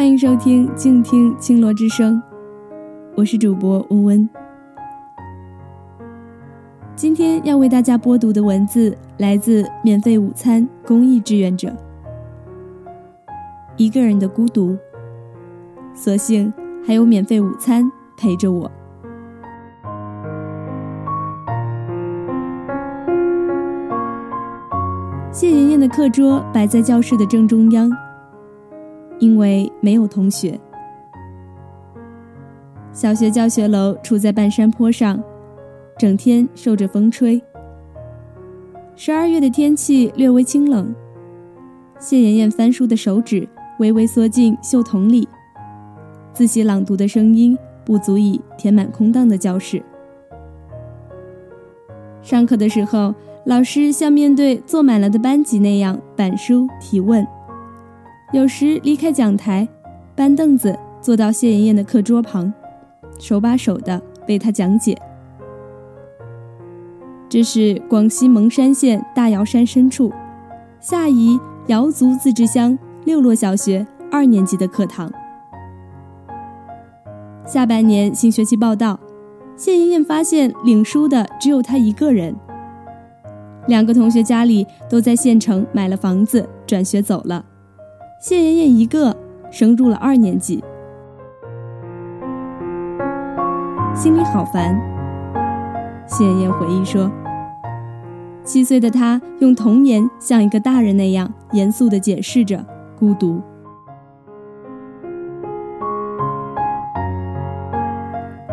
[0.00, 2.22] 欢迎收听静听青罗之声，
[3.16, 4.30] 我是主播温温。
[6.96, 11.76] 今天要为大家播读的文字来自免费午餐公益志愿者。
[13.76, 14.74] 一个人的孤独，
[15.92, 16.50] 所幸
[16.82, 17.84] 还有免费午餐
[18.16, 18.72] 陪着我。
[25.30, 27.90] 谢妍妍的课桌摆在教室的正中央。
[29.20, 30.58] 因为没有同学，
[32.92, 35.22] 小学教学楼处在半山坡上，
[35.98, 37.40] 整天受着风吹。
[38.96, 40.94] 十二月的天气略微清冷，
[41.98, 43.46] 谢妍妍翻书的手指
[43.78, 45.28] 微微缩进袖筒里，
[46.32, 49.82] 自习朗读的声音不足以填满空荡的教室。
[52.22, 57.26] 上课的时候，老师像面对坐满了的班级那样板书提问。
[58.32, 59.66] 有时离开讲台，
[60.14, 62.52] 搬凳子坐到谢妍妍的课桌旁，
[63.18, 64.96] 手把手的为她讲解。
[67.28, 70.12] 这是广西蒙山县大瑶山深处，
[70.78, 75.12] 下邑瑶族自治乡六洛小学二年级的课堂。
[77.44, 79.00] 下半年新学期报道，
[79.56, 82.32] 谢妍妍发现领书的只有她一个人，
[83.66, 87.44] 两个同学家里都在县城买了房子，转学走了。
[88.20, 89.16] 谢妍妍一个
[89.50, 90.62] 升入了二年级，
[93.94, 94.78] 心里好烦。
[96.06, 97.10] 谢妍妍回忆说
[98.44, 102.62] ：“七岁的她用童年像一个大人那样严肃的解释着
[102.98, 103.40] 孤独。”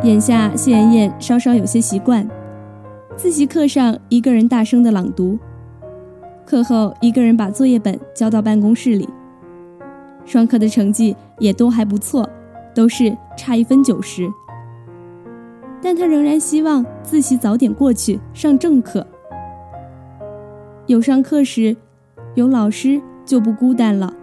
[0.04, 2.26] 眼下，谢妍妍稍稍有些习惯，
[3.18, 5.38] 自习课上一个人大声的朗读，
[6.46, 9.09] 课后一个人把作业本交到办公室里。
[10.28, 12.30] 双课的成绩也都还不错，
[12.76, 14.30] 都是差一分九十。
[15.82, 19.08] 但他仍然希望自习早点过去上正课。
[20.86, 21.78] 有上课时，
[22.36, 24.14] 有老师就不孤单了。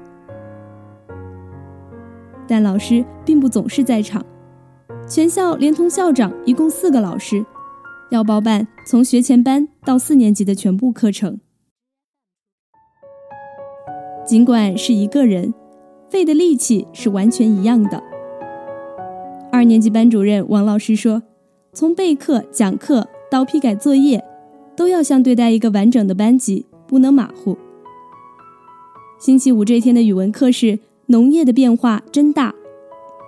[2.47, 4.23] 但老师并不总是在场，
[5.09, 7.47] 全校连同校长一共四个老师，
[8.11, 11.41] 要包办从学前班到四年级的全部课程。
[14.27, 15.55] 尽管是一个人。
[16.15, 18.01] 费的力气是完全一样的。
[19.51, 21.21] 二年级班主任王老师说
[21.75, 24.25] ：“从备课、讲课到批改作业，
[24.77, 27.59] 都要像对待一个完整的班级，不能马虎。”
[29.19, 32.55] 星期五这天的语文课是农业的变化真大。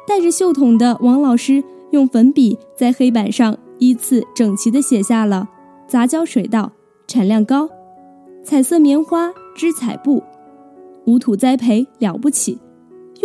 [0.07, 5.49] 带着袖筒的王老师用粉笔在黑板上依次整齐地写下了
[5.89, 6.71] “杂交水稻
[7.09, 7.69] 产量高，
[8.45, 10.23] 彩色棉花织彩布，
[11.05, 12.57] 无土栽培了不起。”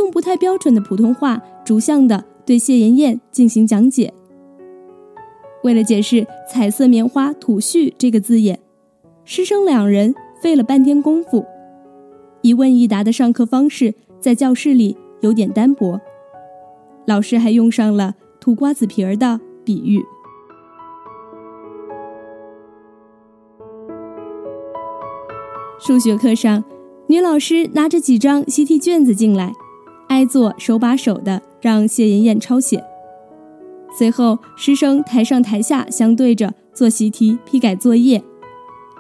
[0.02, 4.12] 用不太标准的普通话，逐项的对谢妍妍进行讲解。
[5.64, 8.60] 为了解释“彩色棉花吐絮”这个字眼，
[9.26, 11.46] 师生两人费了半天功夫。
[12.42, 16.02] 一问一答的上课方式在教室里有点单薄，
[17.06, 20.04] 老师还用上了土瓜子皮儿的比喻。
[25.80, 26.64] 数学课上，
[27.06, 29.54] 女老师拿着几张习题卷子进来。
[30.12, 32.84] 挨坐手把手的让谢妍妍抄写，
[33.98, 38.22] 随后师生台上台下相对着做习题、批改作业。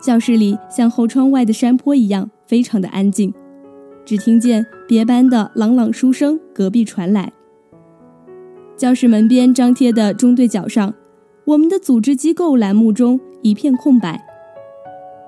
[0.01, 3.33] 教室里像后窗外的山坡一样，非常的安静，
[4.05, 7.33] 只听见别班的朗朗书声隔壁传来。
[8.77, 10.93] 教室门边张贴的中队角上，
[11.43, 14.25] 我们的组织机构栏目中一片空白。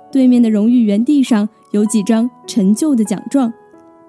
[0.10, 3.54] 对面的荣誉园地上有几张陈旧的奖状。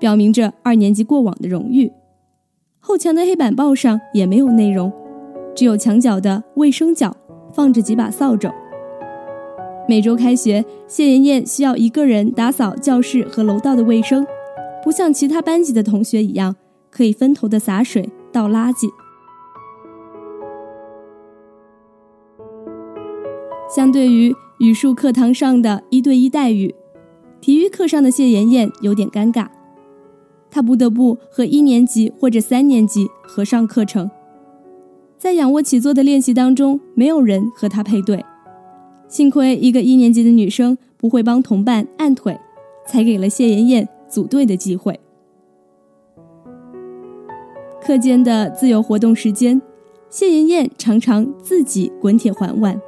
[0.05, 1.91] 表明着二年级过往的荣誉。
[2.79, 4.93] 后墙的黑板报上也没有内容，
[5.55, 7.17] 只有墙角的卫生角
[7.55, 8.53] 放着几把扫帚。
[9.89, 14.27] 每周开学，谢妍妍需要一个人打扫教室和楼道的卫生，
[14.83, 16.55] 不像其他班级的同学一样
[16.91, 18.87] 可以分头的洒水、倒垃圾。
[23.75, 26.75] 相对于语数课堂上的一对一待遇，
[27.41, 29.49] 体育课上的谢妍妍有点尴尬。
[30.55, 34.09] 他不得不和一年级或者三年级合上课程，
[35.19, 38.25] 在仰卧起坐的练习当中，没有人和他配对。
[39.09, 42.39] 幸亏一个一年级的女生不会帮同伴按腿，
[42.87, 45.01] 才给了谢妍妍组队的机会。
[47.83, 49.61] 课间的自由活动时间，
[50.09, 52.81] 谢妍妍常常自己滚铁环玩。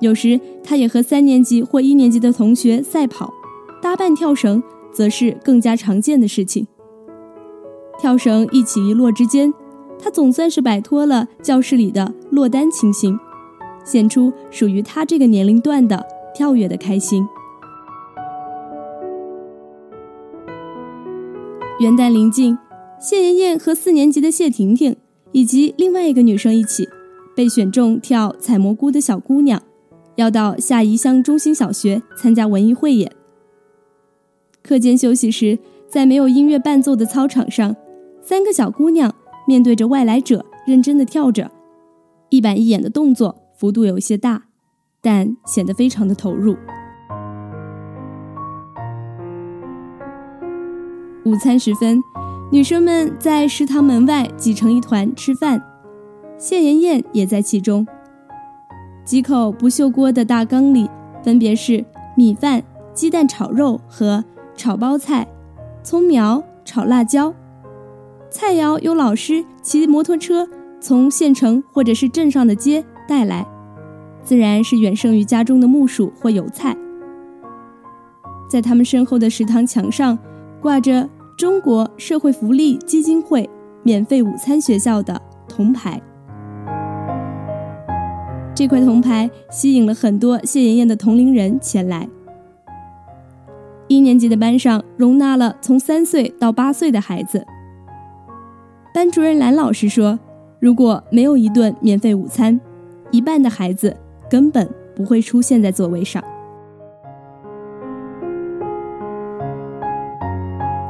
[0.00, 3.32] 有时，她也和三年级或一年级的同学赛跑、
[3.80, 4.62] 搭伴跳绳。
[4.92, 6.66] 则是更加常见的事情。
[7.98, 9.52] 跳绳一起一落之间，
[9.98, 13.18] 他总算是摆脱了教室里的落单情形，
[13.84, 17.26] 显出属于他这个年龄段的跳跃的开心。
[21.78, 22.58] 元旦临近，
[22.98, 24.96] 谢妍妍和四年级的谢婷婷
[25.32, 26.88] 以及另外一个女生一起，
[27.34, 29.62] 被选中跳采蘑菇的小姑娘，
[30.16, 33.10] 要到下宜乡中心小学参加文艺汇演。
[34.62, 35.58] 课间休息时，
[35.88, 37.74] 在没有音乐伴奏的操场上，
[38.22, 39.12] 三个小姑娘
[39.46, 41.50] 面对着外来者，认真的跳着，
[42.28, 44.44] 一板一眼的动作幅度有些大，
[45.00, 46.56] 但显得非常的投入。
[51.24, 52.00] 午餐时分，
[52.50, 55.62] 女生们在食堂门外挤成一团吃饭，
[56.38, 57.86] 谢妍妍也在其中。
[59.04, 60.88] 几口不锈锅的大缸里，
[61.22, 61.84] 分别是
[62.16, 62.62] 米饭、
[62.94, 64.24] 鸡蛋炒肉和
[64.60, 65.26] 炒包菜、
[65.82, 67.32] 葱苗炒辣椒。
[68.28, 70.46] 菜肴由老师骑摩托车
[70.78, 73.46] 从县城或者是镇上的街带来，
[74.22, 76.76] 自然是远胜于家中的木薯或油菜。
[78.50, 80.18] 在他们身后的食堂墙上。
[80.60, 81.08] 挂着
[81.38, 83.48] 中国社会福利基金会
[83.82, 85.18] 免费午餐学校的
[85.48, 85.98] 铜牌，
[88.54, 92.06] 这块铜牌吸引了很多谢妍妍的同龄人前来。
[93.90, 97.44] 一年级的班上容纳了从三岁到八岁的孩子。
[98.94, 100.16] 班主任兰老师说
[100.60, 102.60] ：“如果没有一顿免费午餐，
[103.10, 103.96] 一半的孩子
[104.30, 106.22] 根本不会出现在座位上。”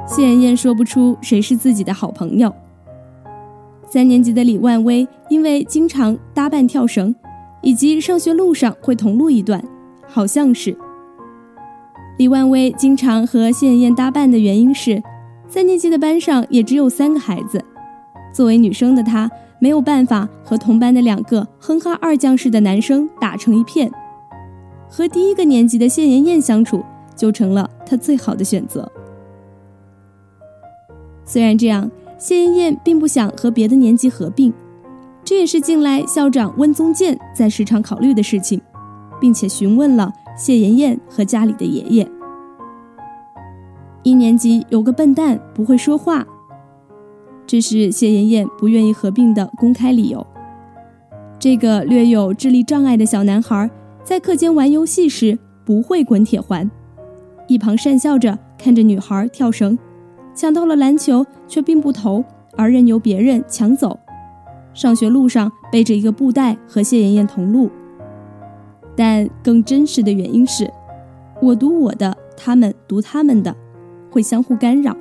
[0.07, 2.55] 谢妍妍说不出谁是自己的好朋友。
[3.89, 7.15] 三年级的李万威因为经常搭伴跳绳，
[7.63, 9.65] 以及上学路上会同路一段，
[10.07, 10.77] 好像是。
[12.21, 15.03] 李万威经常和谢妍妍搭伴的原因是，
[15.49, 17.65] 三年级的班上也只有三个孩子，
[18.31, 23.91] 作为女生的她没有办法和同班的两个哼哈二将式的男生打成一片，
[24.87, 26.85] 和第一个年级的谢妍妍相处
[27.17, 28.87] 就成了她最好的选择。
[31.25, 34.53] 虽然这样，谢妍妍并不想和别的年级合并，
[35.25, 38.61] 这也是近来校长温宗建在时常考虑的事情，
[39.19, 42.11] 并且询问了谢妍妍和家里的爷爷。
[44.03, 46.27] 一年级有个笨蛋不会说话，
[47.47, 50.27] 这是谢妍妍不愿意合并的公开理由。
[51.39, 53.71] 这个略有智力障碍的小男孩
[54.03, 56.71] 在课间玩游戏时不会滚铁环，
[57.47, 59.79] 一旁讪笑着看着女孩跳绳。
[60.35, 62.25] 抢到了篮球，却并不投，
[62.57, 64.01] 而任由别人抢走。
[64.73, 67.69] 上学路上背着一个布袋和谢妍妍同路，
[69.01, 70.71] 但更真实的原因是，
[71.41, 73.57] 我读我的，他们读他们的，
[74.11, 74.95] 会相互干扰。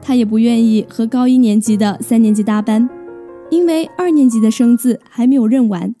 [0.00, 2.88] 他也不愿意和高一年级的三年级搭班，
[3.50, 5.92] 因为二年级的生字还没有认完。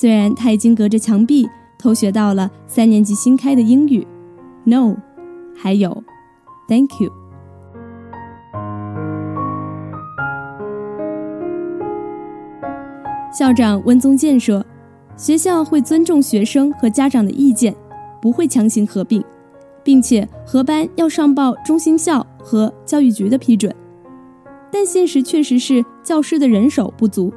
[0.00, 1.46] 虽然他已经隔着墙壁
[1.78, 4.06] 偷学到了三年级新开的英语。
[4.64, 4.96] No，
[5.54, 6.02] 还有
[6.66, 7.17] ，Thank you。
[13.38, 14.66] 校长温宗建说
[15.16, 17.72] ：“学校会尊重学生和家长的意见，
[18.20, 19.24] 不会强行合并，
[19.84, 23.72] 并且合班要上报中心校和教育局的批准。
[24.72, 27.32] 但现实确实是教师的人手不足，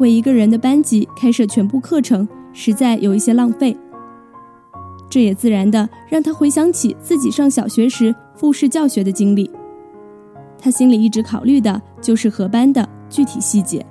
[0.00, 3.76] 为一个人的班级开设全部课程，实在有一些浪费。”
[5.10, 9.50] 这也自然的让他回想起自己上小学时复试教学的经历，
[10.58, 13.84] 他心里一直考虑的就是合班的具体细节。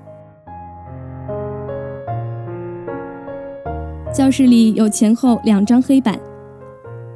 [4.14, 6.20] 教室里有前后两张黑板，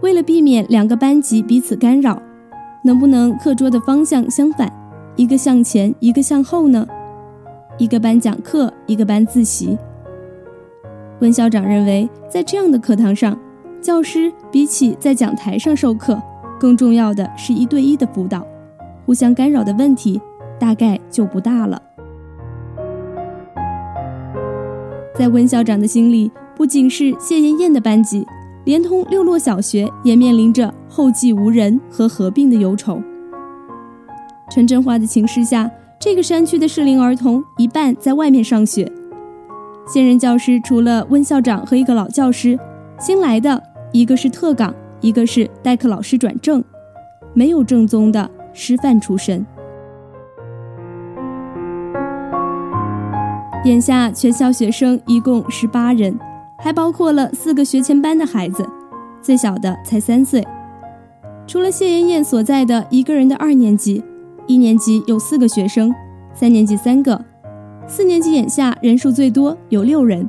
[0.02, 2.22] 为了避免两个班级彼此干扰，
[2.86, 4.72] 能不能课桌的方向相反，
[5.18, 6.88] 一个向前，一个向后呢？
[7.78, 9.78] 一个班讲课，一个班自习。
[11.20, 13.38] 温校长认为，在这样的课堂上。
[13.82, 16.20] 教师比起在讲台上授课，
[16.60, 18.44] 更重要的是一对一的辅导，
[19.06, 20.20] 互相干扰的问题
[20.58, 21.80] 大概就不大了。
[25.14, 28.26] 在温校长的心里，不仅是谢艳艳的班级，
[28.64, 33.02] 连同六洛小学也面临着后继无人和合并的忧愁。
[34.50, 35.70] 城镇化的情势下，
[36.00, 38.92] 这个山区的适龄儿童一半在外面上学，
[39.88, 42.58] 现任教师除了温校长和一个老教师，
[43.00, 43.62] 新来的。
[43.92, 46.62] 一个是特岗，一个是代课老师转正，
[47.34, 49.46] 没有正宗的师范出身。
[53.64, 56.14] 眼下全校学生一共十八人，
[56.58, 58.68] 还包括了四个学前班的孩子，
[59.22, 60.46] 最小的才三岁。
[61.48, 64.04] 除了谢妍妍所在的一个人的二年级，
[64.48, 65.94] 一年级有四个学生，
[66.34, 67.24] 三年级三个，
[67.88, 70.28] 四年级眼下人数最多有六人。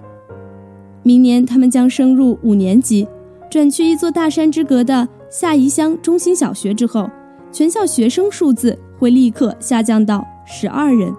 [1.03, 3.09] 明年他们将升入五年级，
[3.49, 7.09] 转去一座大山之隔的下宜乡中心小学之后，
[7.51, 11.15] 全校学生数字会立刻下降到十二人。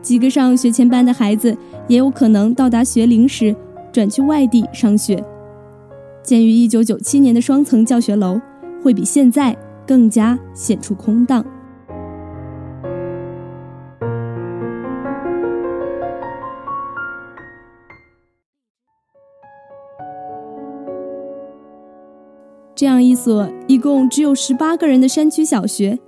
[0.00, 1.56] 几个上学前班的孩子
[1.88, 3.56] 也有可能到达学龄时
[3.96, 5.24] 转去外地上学。
[6.22, 8.38] 建于一九九七年的双层教学楼
[8.82, 11.42] 会比现在更加显出空荡。
[22.74, 25.98] 这样一所一共只有十八个人的山区小学，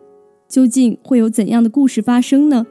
[0.46, 2.66] 究竟会有怎样的故事发生呢？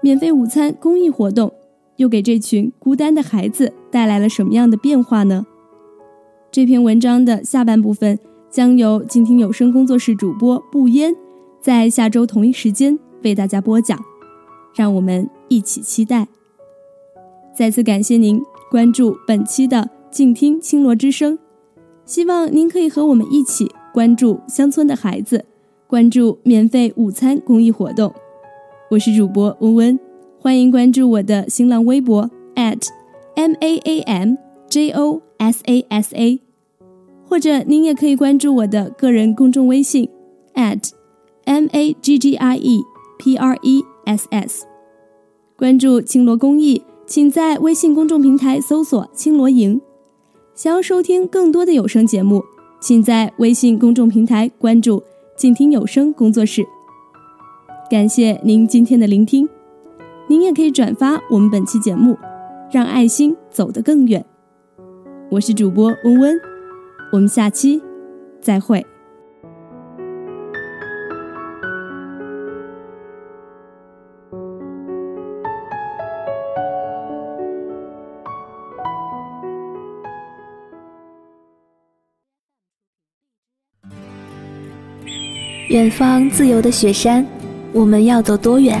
[0.00, 1.54] 免费午餐公益活动
[2.02, 5.46] 又给这群孤单的孩子带来了什么样的变化呢？
[6.50, 8.18] 这篇文章的下半部分
[8.50, 11.14] 将由静听有声工作室主播不烟
[11.60, 13.96] 在下周同一时间为大家播讲，
[14.74, 16.26] 让我们一起期待。
[17.56, 21.38] 再次感谢您关注本期的静听青罗之声。
[22.04, 25.44] 希望您可以和我们一起关注乡村的孩子，
[25.86, 28.12] 关注免费午餐公益活动。
[28.90, 30.00] 我是主播温温，
[30.42, 34.34] 欢迎关注我的新浪微博 @m a a m
[34.68, 36.40] j o s a s a，
[37.24, 40.08] 或者您也可以关注我的个人公众微信
[40.54, 42.82] @m a g g i e
[43.20, 44.66] p r e s s。
[45.56, 49.80] 关注青罗公益，请在微信公众平台搜索“青罗营”。
[50.56, 52.42] 想要收听更多的有声节目，
[52.80, 55.04] 请在微信公众平台关注
[55.38, 56.64] “静听有声工作室”。
[57.88, 59.48] 感谢您今天的聆听，
[60.32, 62.18] 您也可以转发我们本期节目，
[62.70, 64.24] 让爱心走得更远。
[65.30, 66.40] 我是主播温温，
[67.12, 67.82] 我们下期
[68.40, 68.82] 再会。
[85.68, 87.26] 远方自由的雪山，
[87.74, 88.80] 我们要走多远？